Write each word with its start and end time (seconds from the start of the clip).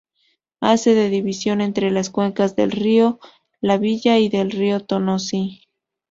Hace 0.61 0.95
de 0.95 1.09
división 1.09 1.61
entre 1.61 1.91
las 1.91 2.09
cuencas 2.09 2.55
del 2.55 2.71
río 2.71 3.19
La 3.59 3.77
Villa 3.77 4.17
y 4.17 4.29
del 4.29 4.49
río 4.49 4.79
Tonosí. 4.83 5.67